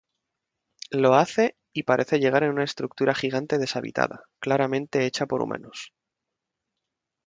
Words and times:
Lo 0.89 1.13
hace, 1.13 1.57
y 1.73 1.83
parece 1.83 2.17
llegar 2.19 2.41
en 2.41 2.49
una 2.53 2.63
estructura 2.63 3.13
gigante 3.13 3.59
deshabitada, 3.59 4.23
claramente 4.39 5.05
hecha 5.05 5.27
por 5.27 5.43
humanos. 5.43 5.93